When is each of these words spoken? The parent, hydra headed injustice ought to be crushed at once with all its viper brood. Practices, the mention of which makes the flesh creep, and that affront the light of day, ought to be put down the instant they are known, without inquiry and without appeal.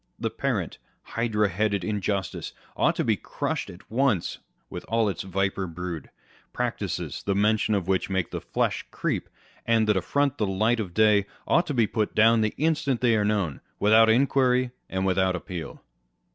The 0.17 0.31
parent, 0.31 0.79
hydra 1.03 1.47
headed 1.49 1.83
injustice 1.83 2.53
ought 2.75 2.95
to 2.95 3.03
be 3.03 3.15
crushed 3.15 3.69
at 3.69 3.91
once 3.91 4.39
with 4.67 4.83
all 4.87 5.07
its 5.07 5.21
viper 5.21 5.67
brood. 5.67 6.09
Practices, 6.53 7.21
the 7.21 7.35
mention 7.35 7.75
of 7.75 7.87
which 7.87 8.09
makes 8.09 8.31
the 8.31 8.41
flesh 8.41 8.83
creep, 8.89 9.29
and 9.63 9.87
that 9.87 9.95
affront 9.95 10.39
the 10.39 10.47
light 10.47 10.79
of 10.79 10.95
day, 10.95 11.27
ought 11.45 11.67
to 11.67 11.75
be 11.75 11.85
put 11.85 12.15
down 12.15 12.41
the 12.41 12.55
instant 12.57 13.01
they 13.01 13.15
are 13.15 13.23
known, 13.23 13.61
without 13.79 14.09
inquiry 14.09 14.71
and 14.89 15.05
without 15.05 15.35
appeal. 15.35 15.83